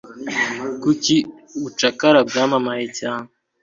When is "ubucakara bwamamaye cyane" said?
1.57-3.29